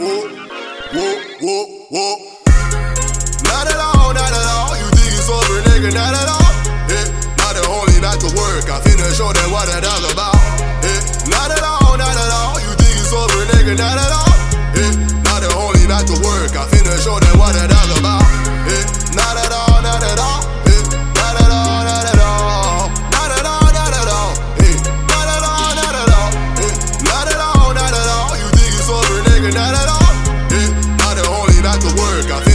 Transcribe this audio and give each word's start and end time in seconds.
Whoa, 0.00 0.28
whoa, 0.94 1.20
whoa, 1.42 1.66
whoop. 1.90 2.29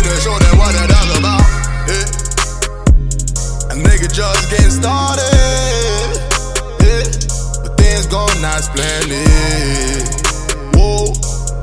Finna 0.05 0.21
show 0.21 0.37
them 0.37 0.57
what 0.57 0.71
that 0.73 0.89
all 0.93 1.17
about. 1.17 1.41
Yeah. 1.89 2.05
A 3.71 3.75
nigga 3.75 4.07
just 4.13 4.49
getting 4.51 4.69
started. 4.69 5.23
Yeah. 6.85 7.03
But 7.63 7.77
things 7.77 8.05
going 8.05 8.41
not 8.41 8.61
splendid. 8.61 10.05
Whoa. 10.75 11.11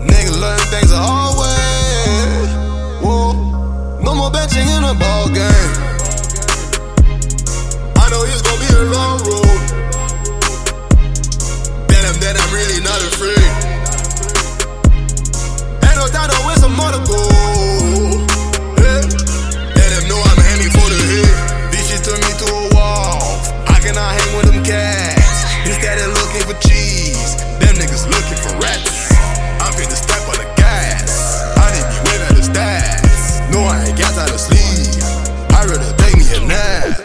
Nigga 0.03 0.41
learn 0.41 0.59
things 0.75 0.91
the 0.91 0.99
hard 0.99 1.39
way. 1.39 2.49
Whoa. 3.05 4.01
No 4.03 4.15
more 4.15 4.31
benching 4.31 4.67
in 4.77 4.85
a 4.85 4.95
ball 4.95 5.29
game. 5.29 5.92
Looking 26.33 26.49
for 26.49 26.61
cheese, 26.67 27.37
them 27.61 27.77
niggas 27.77 28.09
looking 28.09 28.41
for 28.41 28.57
rats. 28.65 29.13
I'm 29.61 29.73
finna 29.77 29.93
step 29.93 30.25
on 30.29 30.41
the 30.41 30.49
gas. 30.57 31.45
I 31.61 31.69
need 31.77 31.85
me 31.85 31.99
way 32.09 32.17
better 32.25 32.41
stats. 32.41 33.45
No, 33.53 33.61
I 33.61 33.85
ain't 33.85 33.99
gas 33.99 34.17
out 34.17 34.33
of 34.33 34.41
sleep. 34.41 35.05
I 35.53 35.69
rather 35.69 35.93
take 36.01 36.17
me 36.17 36.25
a 36.33 36.41
nap. 36.49 37.05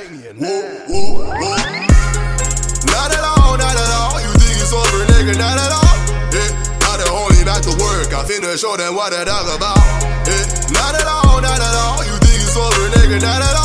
Not 2.88 3.11
at 3.11 3.23
all, 3.36 3.58
not 3.59 3.75
at 3.75 3.92
all. 4.00 4.16
You 4.23 4.31
think 4.39 4.64
it's 4.64 4.72
over, 4.72 5.03
nigga? 5.11 5.36
Not 5.36 5.59
at 5.59 5.75
all. 5.75 5.98
Yeah, 6.31 6.48
not 6.88 7.03
the 7.03 7.11
only 7.11 7.44
back 7.44 7.64
to 7.67 7.75
work. 7.83 8.16
I 8.16 8.23
finna 8.23 8.55
show 8.55 8.78
them 8.78 8.95
what 8.95 9.11
that 9.11 9.28
all 9.28 9.44
about. 9.52 9.75
Yeah, 10.23 10.72
not 10.72 10.95
at 10.95 11.03
all, 11.03 11.42
not 11.44 11.59
at 11.59 11.75
all. 11.83 12.00
You 12.08 12.16
think 12.23 12.39
it's 12.39 12.55
over, 12.55 12.88
nigga? 12.95 13.20
Not 13.20 13.42
at 13.44 13.52
all. 13.52 13.56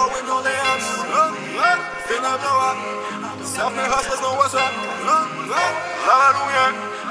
All 0.00 0.08
with 0.08 0.24
no 0.24 0.40
layups. 0.40 0.88
Finna 2.08 2.32
blow 2.40 2.58
up. 2.68 2.78
Self-made 3.44 3.90
hustlers 3.92 4.20
know 4.24 4.34
what's 4.40 4.54
up. 4.54 4.72
Hallelujah. 6.08 7.09